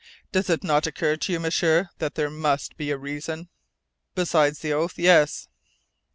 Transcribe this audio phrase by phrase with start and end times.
[0.31, 3.49] Does it not occur to you, M'sieur, that there must be a reason?"
[4.15, 5.47] "Besides the oath, yes!"